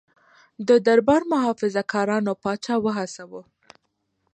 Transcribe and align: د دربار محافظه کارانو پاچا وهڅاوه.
د 0.67 0.69
دربار 0.85 1.21
محافظه 1.33 1.81
کارانو 1.93 2.31
پاچا 2.43 2.75
وهڅاوه. 2.85 3.41